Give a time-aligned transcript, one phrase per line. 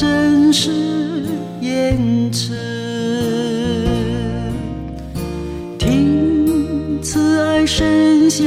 [0.00, 0.70] 真实
[1.60, 2.54] 言辞，
[5.78, 8.46] 听慈爱声响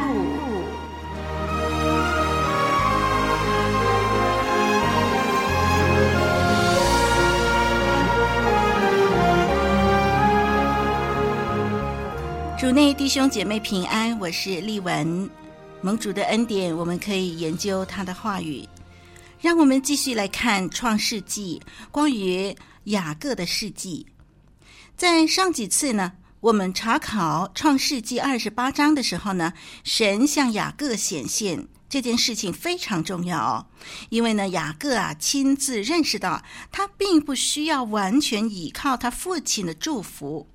[12.71, 15.29] 内弟兄姐妹平安，我是丽文。
[15.81, 18.65] 蒙主的恩典，我们可以研究他的话语。
[19.41, 24.07] 让我们继续来看创世纪，关于雅各的事迹。
[24.95, 29.51] 在上几次呢，我们查考创世纪二十八章的时候呢，
[29.83, 33.65] 神向雅各显现这件事情非常重要哦，
[34.09, 36.41] 因为呢，雅各啊亲自认识到，
[36.71, 40.47] 他并不需要完全依靠他父亲的祝福。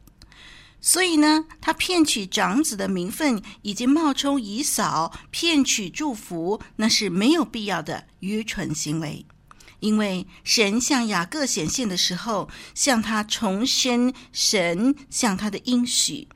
[0.81, 9.27] 所以呢，他骗取长子的名分，以及冒充姨嫂骗取祝福，那是没有必要的愚蠢行为。
[9.81, 16.29] 因为神向雅各显现的时候，向他重申神向他的应许：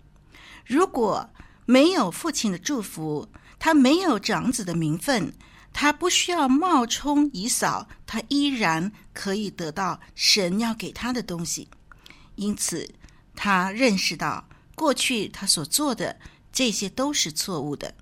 [0.67, 1.31] 如果
[1.65, 3.29] 没有父亲的祝福，
[3.61, 5.33] 他没有长子的名分，
[5.73, 11.69] 他不需要冒充姨嫂，他依然可以得到神要给他的东西。
[12.35, 12.91] 因此。
[13.43, 16.21] 他认识到过去他所做的
[16.53, 17.95] 这些都是错误的。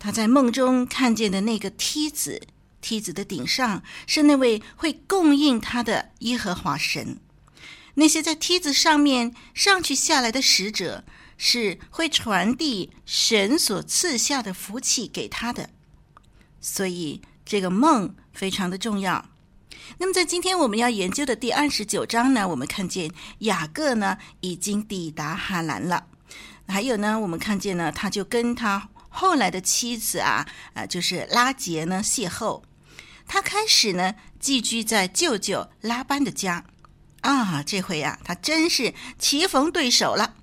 [0.00, 2.42] 他在梦中看见的那个梯子，
[2.80, 7.20] 梯子的顶上是那位会供应他的耶和华神。
[7.94, 11.04] 那些在梯子上面上去下来的使者，
[11.36, 15.70] 是会传递神所赐下的福气给他的。
[16.60, 19.24] 所以这个梦非常的重要。
[19.96, 26.06] 那么，在今天我们要研究的第二十九章呢，我们看见雅各呢已经抵达哈兰了。
[26.66, 32.62] 还有呢，我们看见呢，他就跟他后来的妻子啊，啊，就是拉结呢邂逅。
[33.26, 36.64] 他开始呢寄居在舅舅拉班的家。
[37.22, 40.34] 啊，这回啊，他真是棋逢对手了。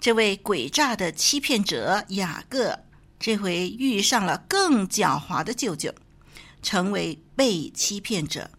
[0.00, 2.78] 这位诡诈的欺骗者雅各，
[3.18, 5.92] 这回遇上了更狡猾的舅舅，
[6.62, 8.50] 成为被欺骗者。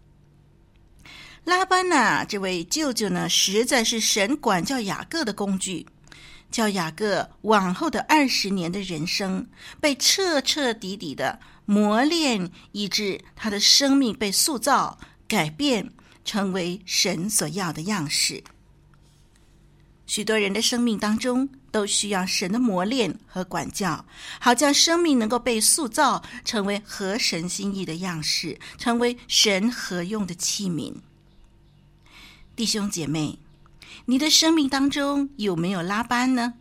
[1.44, 5.86] 拉班呐，这位舅舅呢，实在是神管教雅各的工具，
[6.50, 9.46] 叫雅各往后的二十年的人生
[9.80, 15.90] 被彻彻底底的磨练，以致他的生命被塑造、改变，
[16.24, 18.44] 成为神所要的样式。
[20.06, 24.04] 许多人的生命当中都需要神的磨练和管教，
[24.40, 30.94] 好将生命能够被塑造，成为合神心意的样式，成为神合用的器皿。
[32.58, 33.38] 弟兄姐妹，
[34.06, 36.54] 你的生命当中有没有拉班呢？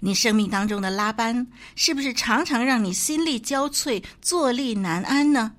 [0.00, 5.52] 你生命当中的拉班是不是常常让你心力交瘁、坐立难安呢？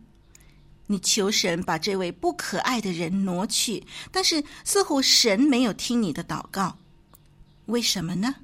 [0.86, 6.78] 你求神把这位不可爱的人挪去，但是似乎神没有听你的祷告，
[7.66, 8.36] 为什么呢？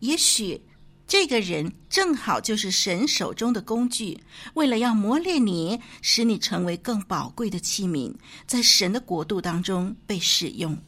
[0.00, 0.62] 也许。
[1.06, 4.18] 这个人正好就是神手中的工具，
[4.54, 8.14] 为了要磨练你，使你成为更宝贵的器皿，
[8.46, 10.78] 在神的国度当中被使用。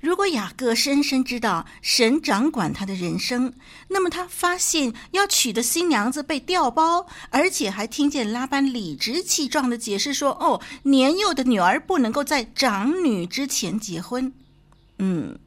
[0.00, 3.52] 如果雅各深深知道神掌管他的人生，
[3.88, 14.32] 那么他发现要娶的新娘子被调包，而且还听见拉班理直气壮地解释说：“哦，年幼的女儿不能够在长女之前结婚。”
[14.98, 15.38] 嗯，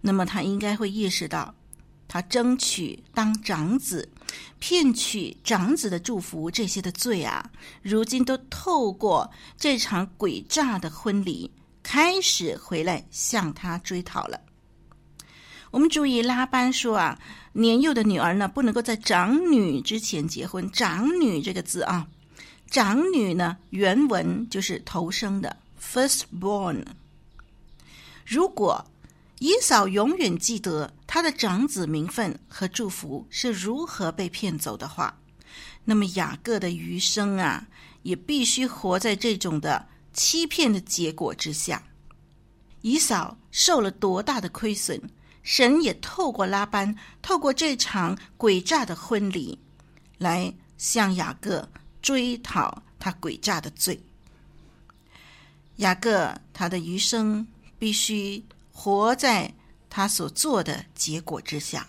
[0.00, 1.54] 那么他应该会意识到，
[2.08, 4.08] 他争取当长子、
[4.58, 7.50] 骗取长子的祝福这些的罪啊，
[7.82, 11.50] 如今都透过这场诡诈的婚礼，
[11.82, 14.40] 开始回来向他追讨了。
[15.72, 17.18] 我们注意，拉班说啊，
[17.52, 20.70] 年幼的女儿呢，不能够在长女之前结婚。
[20.70, 22.06] 长女这个字啊，
[22.70, 26.84] 长女呢，原文就是头生的 （firstborn）。
[28.24, 28.84] 如果
[29.38, 35.18] 以嫂永远记得他的长子名分和祝福是如何被骗走的话，
[35.84, 37.68] 那么雅各的余生啊，
[38.02, 41.82] 也必须活在这种的欺骗的结果之下。
[42.80, 45.00] 以嫂受了多大的亏损？
[45.42, 49.58] 神也透过拉班，透过这场诡诈的婚礼，
[50.18, 51.68] 来向雅各
[52.02, 54.02] 追讨他诡诈的罪。
[55.76, 57.46] 雅各他的余生
[57.78, 58.42] 必须
[58.78, 59.54] 活在
[59.88, 61.88] 他所做的结果之下。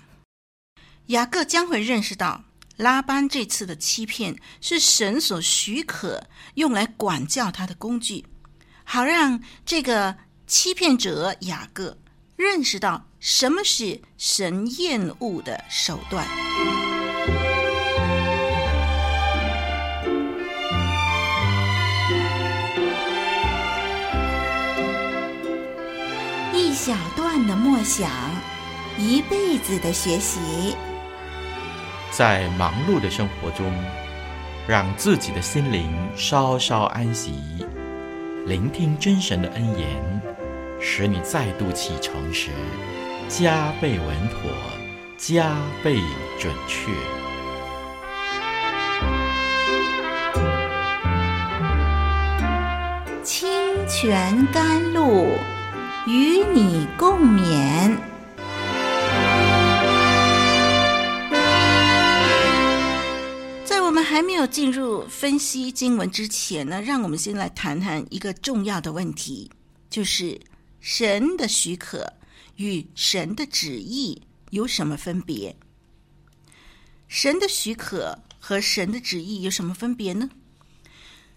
[1.08, 2.46] 雅各将会认识到，
[2.78, 6.24] 拉班这次的欺骗是神所许可
[6.54, 8.26] 用来管教他的工具，
[8.86, 10.16] 好让这个
[10.48, 11.98] 欺骗者雅各
[12.38, 13.04] 认识到。
[13.20, 16.26] 什么是神厌恶的手段？
[27.46, 28.10] 的默想，
[28.98, 30.40] 一辈子的学习。
[32.10, 33.72] 在忙碌的生活中，
[34.68, 37.34] 让自己的心灵稍稍安息，
[38.46, 40.22] 聆听真神的恩言，
[40.80, 42.50] 使你再度启程时，
[43.28, 44.50] 加倍稳妥，
[45.18, 45.54] 加
[45.84, 46.00] 倍
[46.40, 46.92] 准确。
[53.24, 53.50] 清
[53.88, 55.28] 泉甘露，
[56.08, 58.00] 与你共勉。
[63.66, 69.52] 在我们还没有进入分析经文之前呢，让我们先来谈谈一个重要的问题，
[69.90, 70.40] 就是
[70.80, 72.14] 神的许可。
[72.56, 74.20] 与神的旨意
[74.50, 75.56] 有什么分别？
[77.08, 80.28] 神的许可和神的旨意有什么分别呢？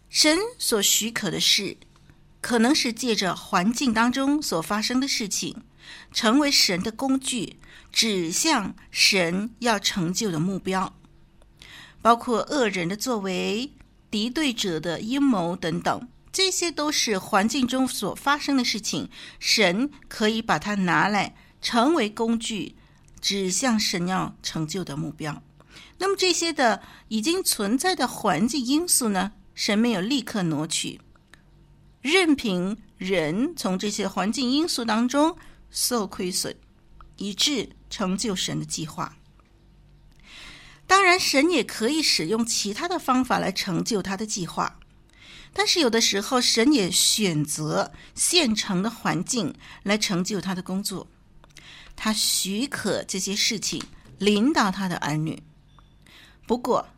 [0.09, 1.77] 神所许可的事，
[2.41, 5.63] 可能是借着环境当中所发生的事情，
[6.13, 7.57] 成为神的工具，
[7.93, 10.95] 指向神要成就的目标，
[12.01, 13.73] 包括恶人的作为、
[14.11, 16.09] 敌对者的阴谋等等。
[16.33, 19.11] 这些都是环境中所发生的事情，
[19.41, 22.77] 神可以把它拿来成为工具，
[23.21, 25.43] 指向神要成就的目标。
[25.99, 31.01] 那么这些的已经存在的环境因素呢，神没有立刻挪去，
[32.01, 35.37] 任凭人从这些环境因素当中
[35.71, 36.57] 受亏损，
[37.17, 39.17] 以致成就神的计划。
[40.87, 44.79] 当然，神也可以使用其他的方法来成就他的计划。
[45.53, 51.07] 但是有的时候，神也选择现成的环境来成就他的工作，
[51.95, 53.83] 他许可这些事情
[54.19, 55.43] 临到他的儿女。
[56.47, 56.89] 不过，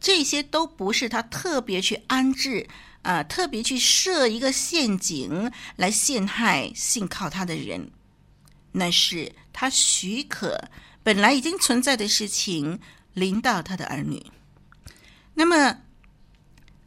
[0.00, 2.68] 这些都不是他特别去安置
[3.02, 7.90] 啊、特别去设一个陷阱来陷害信靠他的人，
[8.72, 10.68] 那是他许可
[11.02, 12.80] 本来已经存在的事情
[13.14, 14.24] 临到他的儿女。
[15.34, 15.78] 那么。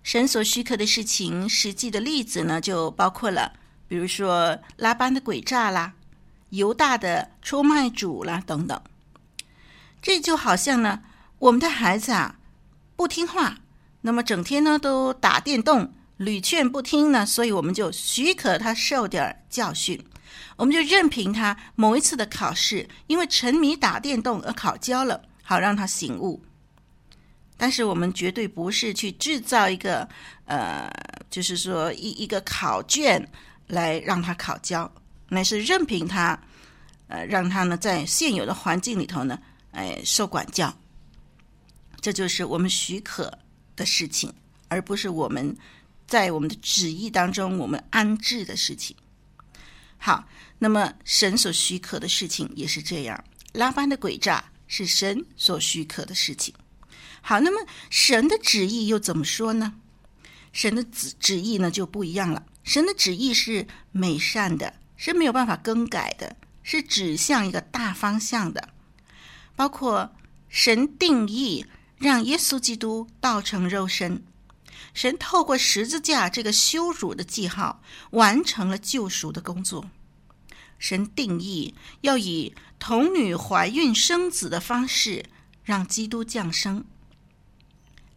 [0.06, 3.54] 神所许可的事情，实际的例子呢，就包括了，
[3.88, 5.94] 比如说拉班的诡诈啦，
[6.50, 8.82] 犹大的出卖主啦等等。
[10.02, 11.04] 这就好像呢，
[11.40, 12.36] 我们的孩子啊
[12.98, 13.60] 不听话，
[14.02, 20.02] 那么整天呢都打电动，屡劝不听呢，所以我们就许可他受点教训，
[20.56, 26.42] 我们就任凭他某一次的考试，因为沉迷打电动而考焦了，好让他醒悟。
[27.58, 30.08] 但是我们绝对不是去制造一个，
[30.46, 30.92] 呃，
[31.30, 33.26] 就是说一一个考卷
[33.68, 34.92] 来让他考焦，
[35.30, 36.38] 乃是任凭他，
[37.08, 39.40] 呃，让他呢在现有的环境里头呢，
[39.72, 40.74] 哎，受管教。
[42.02, 43.32] 这就是我们许可
[43.76, 44.34] 的事情，
[44.68, 45.56] 而不是我们
[46.14, 48.96] 在我们的旨意当中我们安置的事情。
[49.98, 50.28] 好，
[50.60, 56.54] 那么神所许可的事情也是这样，拉班的诡诈是神所许可的事情。
[57.20, 59.74] 好，那么神的旨意又怎么说呢？
[60.52, 62.46] 神的旨旨意呢就不一样了。
[62.64, 68.70] 神的旨意是美善的，是没有办法更改的，是指向一个大方向的。
[69.56, 70.14] 包括
[70.48, 71.66] 神定义
[71.98, 74.24] 让耶稣基督道成肉身，
[74.94, 79.90] 神透过十字架这个羞辱的记号，完成了救赎的工作。
[80.78, 85.26] 神定义要以童女怀孕生子的方式
[85.64, 86.84] 让基督降生。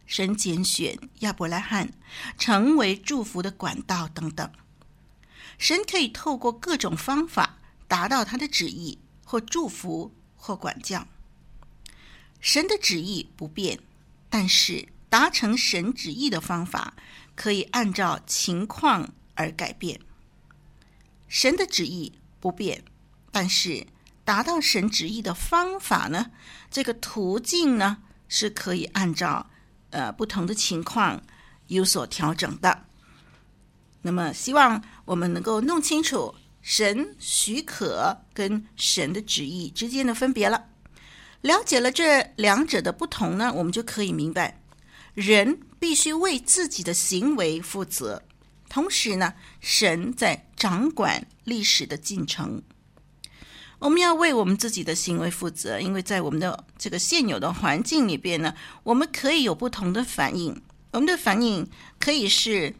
[0.05, 1.93] 神拣选亚伯拉罕
[2.37, 4.51] 成为祝福的管道等等。
[5.57, 7.57] 神可以透过各种方法
[7.87, 11.07] 达到他的旨意，或祝福，或管教。
[12.39, 13.79] 神的旨意不变，
[14.29, 16.93] 但是达成神旨意的方法
[17.35, 19.99] 可以按照情况而改变。
[21.27, 22.83] 神的旨意不变，
[23.31, 23.87] 但是
[24.23, 26.31] 达到神旨意的方法呢？
[26.69, 27.97] 这个途径呢，
[28.27, 29.49] 是可以按照
[29.89, 31.21] 呃不同的情况
[31.67, 32.85] 有所调整的。
[34.01, 40.65] 那么，希望我们能够弄清楚神许可跟神的旨意之间的分别了。
[41.41, 44.61] 了解了这两者的不同呢，我们就可以明白，
[45.17, 48.21] 人必须为自己的行为负责。
[48.69, 52.61] 同时呢，神在掌管历史的进程。
[53.79, 60.61] 我们要为我们自己的行为负责，因为在我们的这个现有的环境里边呢，我们可以有不同的反应。
[60.91, 62.75] 我们的反应可以是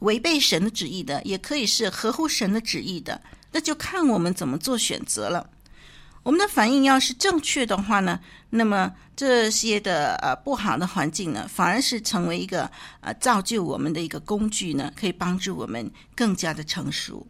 [0.00, 3.22] 违背神的旨意的，也可以是合乎神的旨意的。
[3.52, 5.48] 那就看我们怎么做选择了。
[6.22, 17.26] 我们的反应要是正确的话呢，那么这些的呃不好的环境呢，反而是成为一个呃造就我们的一个工具呢，可以帮助我们更加的成熟。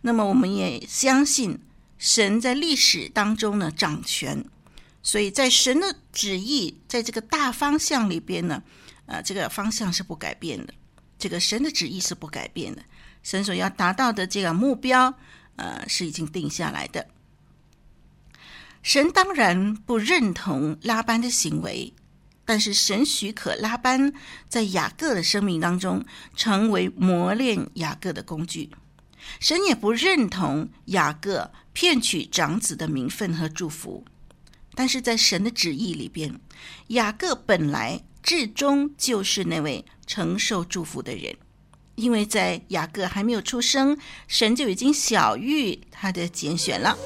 [0.00, 1.58] 那么我们也相信
[1.98, 4.42] 神在历史当中呢掌权，
[5.02, 8.62] 所以在神的旨意在这个大方向里边呢，
[9.04, 10.72] 呃这个方向是不改变的，
[11.18, 12.82] 这个神的旨意是不改变的，
[13.22, 15.12] 神所要达到的这个目标
[15.56, 17.06] 呃是已经定下来的。
[18.82, 21.92] 神当然不认同拉班的行为，
[22.44, 24.12] 但是神许可拉班
[24.48, 26.04] 在雅各的生命当中
[26.34, 28.70] 成为磨练雅各的工具。
[29.40, 34.04] 神也不认同雅各骗取长子的名分和祝福，
[34.74, 36.40] 但是在神的旨意里边，
[36.88, 41.36] 雅各本来至终就是那位承受祝福的人，
[41.96, 46.96] 因为在雅各还没有出生，神就已经晓諭他的拣选了。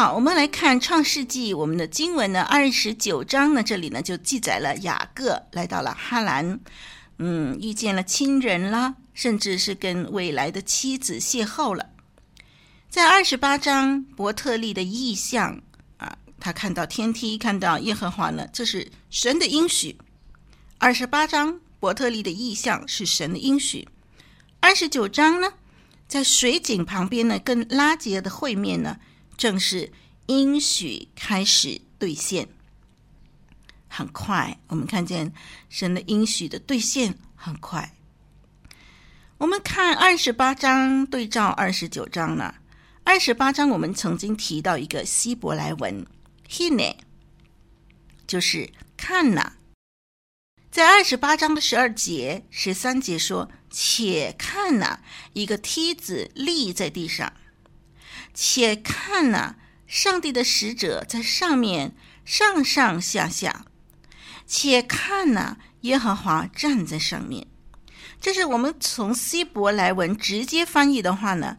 [0.00, 6.58] 好，我们来看《创世纪》，我们的经文呢，二十九章呢，这里呢就记载了雅各来到了哈兰，
[7.18, 11.90] 嗯，遇见了亲人啦，甚至是跟未来的妻子邂逅了。
[12.88, 15.60] 在二十八章，伯特利的异象
[15.98, 19.98] 啊，他看到天梯，看到耶和华呢，这是神的应许。
[20.78, 23.86] 二十八章，伯特利的异象是神的应许。
[24.60, 25.52] 二十九章呢，
[26.08, 28.96] 在水井旁边呢，跟拉结的会面呢。
[29.40, 29.90] 正是
[30.26, 32.46] 应许开始兑现，
[33.88, 35.32] 很快，我们看见
[35.70, 37.96] 神的应许的兑现很快。
[39.38, 42.54] 我们看二十八章对照二十九章呢，
[43.02, 46.06] 二十八章我们曾经提到一个希伯来文
[46.46, 46.96] “hine”，
[48.26, 49.54] 就是看呐。
[50.70, 55.00] 在二十八章的十二节、十三节说：“且看呐，
[55.32, 57.32] 一个梯子立在地上。”
[58.42, 59.54] 且看呐、
[59.86, 61.94] 上帝的使者在上面
[62.24, 63.66] 上上下下。
[64.46, 67.46] 且看呐、耶和华站在上面。
[68.18, 71.58] 这是我们从希伯来文直接翻译的话呢，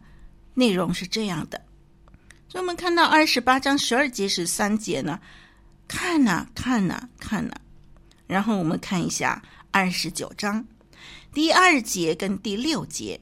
[0.54, 1.64] 内容是这样的。
[2.48, 5.20] 所以我们看到二十八章十二节十三节呢，
[5.86, 7.54] 看呐、看呐、看呐、
[8.26, 10.66] 然后我们看一下二十九章
[11.32, 13.20] 第二节跟第六节，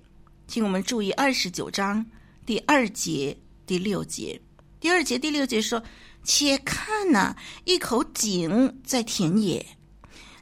[0.48, 2.06] 请我们注意二十九章。
[2.46, 3.36] 第二节、
[3.70, 4.42] 第六节，
[4.80, 5.80] 第二节、第六节说
[6.26, 9.64] ：“且看呐，一口井在田野；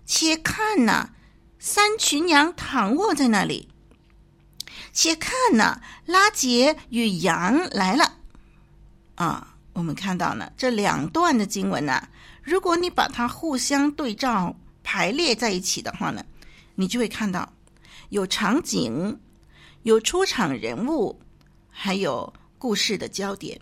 [0.07, 1.11] 且看呐，
[1.59, 3.69] 三群羊躺卧在那里；
[4.95, 8.15] 且看呐，拉杰与羊来了。”
[9.17, 12.09] 啊，我们看到呢，这两段的经文呢，
[12.43, 16.25] 如果你把它互相对照排列在一起的话呢，
[16.77, 17.53] 你就会看到
[18.09, 19.21] 有场景，
[19.83, 21.21] 有出场人物。
[21.81, 23.61] 还有故事的焦点，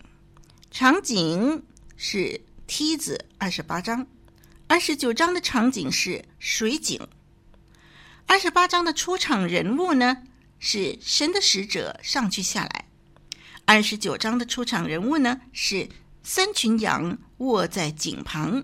[0.71, 1.63] 场景
[1.95, 4.07] 是梯子，二十八章。
[4.67, 7.07] 二十九章的场景是水井。
[8.25, 10.23] 二十八章的出场人物呢，
[10.57, 12.85] 是神的使者上去下来。
[13.65, 15.87] 二十九章的出场人物呢，是
[16.23, 18.63] 三群羊卧在井旁。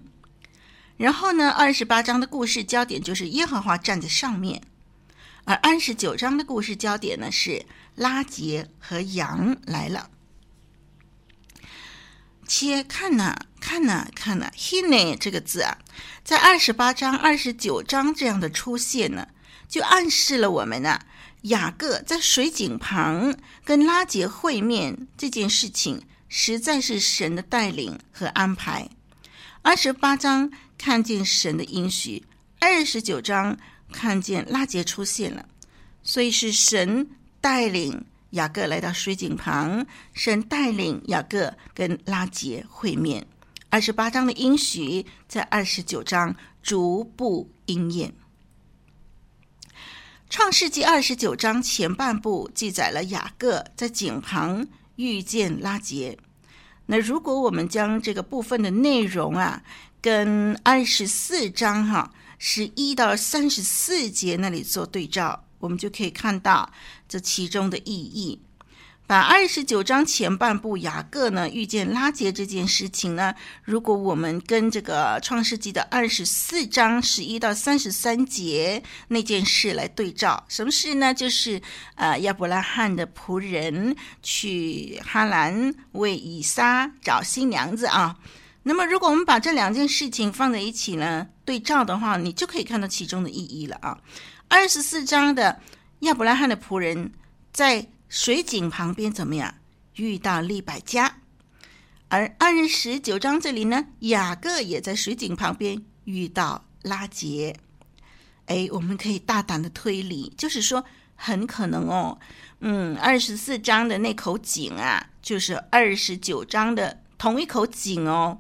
[0.98, 4.64] 然后呢，二十八章的故事焦点就是耶和华站在上面，
[5.46, 10.10] 而二十九章的故事焦点呢，是拉结和羊来了。
[12.48, 15.78] 切看呐，看呐，看呐，hine 这个字啊，
[16.24, 19.28] 在二十八章、二十九章这样的出现呢，
[19.68, 21.00] 就暗示了我们呢，
[21.44, 28.90] 雅各在水井旁跟拉杰会面这件事情，实在是神的带领和安排。
[29.62, 32.24] 二十八章看见神的应许，
[32.60, 33.58] 二十九章
[33.92, 35.46] 看见拉杰出现了，
[36.04, 37.08] 所以是神
[37.40, 38.06] 带领。
[38.34, 43.26] 雅各来到水井旁，神带领雅各跟拉结会面。
[43.70, 48.14] 二十八章的应许在二十九章逐步应验。
[50.30, 56.18] 创世纪二十九章前半部记载了雅各在井旁遇见拉结。
[56.88, 59.62] 那如果我们将这个部分的内容啊，
[60.02, 65.46] 跟二十四章哈十一到三十四节那里做对照。
[65.64, 66.70] 我们就可以看到
[67.08, 68.42] 这其中的意义。
[69.06, 81.14] 把二十九章前半部雅各呢遇见拉结这件事情呢，如果我们跟这个创世纪的二十四章十一到三十三节那件事来对照，什么事呢？
[81.14, 81.62] 就是
[81.96, 88.18] 呃亚伯拉罕的仆人去哈兰为以撒找新娘子啊。
[88.66, 93.98] 那么如果我们把这两件事情放在一起呢对照的话，你就可以看到其中的意义了啊。
[94.56, 95.60] 二十四章的
[96.02, 97.12] 亚伯拉罕的仆人
[97.52, 99.52] 在水井旁边怎么样
[99.96, 101.12] 遇到利百加？
[102.08, 107.56] 而二十九章这里呢，雅各也在水井旁边遇到拉结。
[108.46, 110.86] 哎，我们可以大胆的推理，就是说
[111.16, 112.20] 很可能哦，
[112.60, 118.40] 嗯，二十四章的那口井啊，就是二十九章的同一口井哦。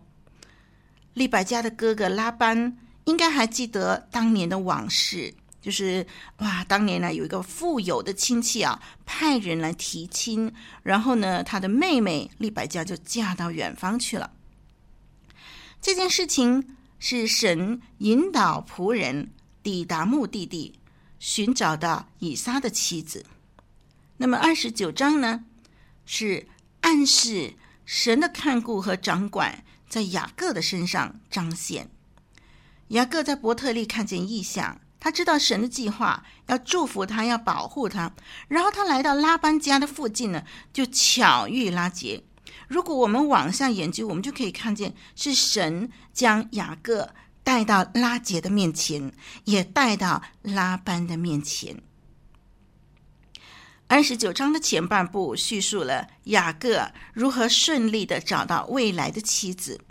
[1.15, 5.33] 利百加的哥哥拉班应该还记得当年的往事。
[5.63, 6.05] 就是
[6.39, 14.29] 哇，当年呢有一个富有的亲戚啊，派人来提亲，然后呢，他的妹妹利百加就嫁到远方去了。
[15.81, 19.31] 这件事情是神引导仆人
[19.63, 20.77] 抵达目的地，
[21.17, 23.25] 寻找到以撒的妻子。
[24.17, 25.45] 那么二十九章呢，
[26.05, 26.45] 是
[26.81, 27.53] 暗示
[27.85, 31.89] 神的看顾和掌管在雅各的身上彰显。
[32.89, 34.81] 雅各在伯特利看见异象。
[35.03, 38.09] 他知道神的计划，要祝福他，要保护他。
[38.47, 42.23] 然后他来到拉班家的附近呢，就巧遇拉结。
[42.69, 47.13] 如果我们往下研究，我们就可以看见是神将雅各
[47.43, 49.11] 带到拉结的面前，
[49.43, 51.75] 也带到拉班的面前。
[53.87, 59.81] 二十九章的前半部叙述了雅各如何顺利的找到未来的妻子。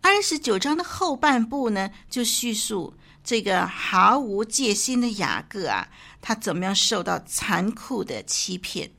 [0.00, 2.94] 二十九章的后半部呢，就叙述。
[3.28, 5.88] 这个毫无戒心的雅各啊，
[6.22, 8.90] 他怎么样受到残酷的欺骗？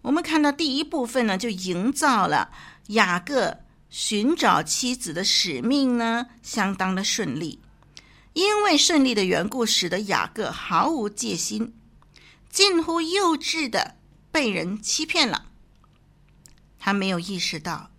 [0.00, 2.50] 我们看到第一部分呢，就营造了
[2.86, 3.58] 雅各
[3.90, 7.60] 寻找妻子的使命呢，相当的顺利。
[8.32, 11.74] 因为顺利的缘故，使得雅各毫无戒心，
[12.48, 13.96] 近乎幼稚的
[14.30, 15.48] 被人欺骗了。
[16.78, 17.90] 他没有意识到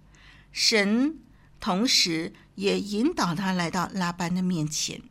[0.51, 1.19] 神
[1.59, 2.33] 同时。
[2.55, 5.01] 也引导他来到拉班的面前。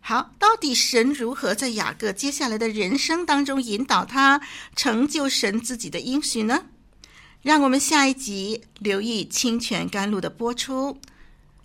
[0.00, 4.40] 好，到底神如何在雅各接下来的人生当中引导他
[4.76, 6.66] 成就神自己的应许呢？
[7.40, 10.98] 让我们下一集留意清泉甘露的播出。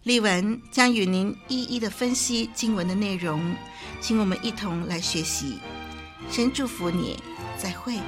[0.03, 3.55] 丽文将与您一一的分析经文的内容，
[3.99, 5.59] 请我们一同来学习。
[6.31, 7.21] 神祝福你，
[7.57, 7.99] 再会。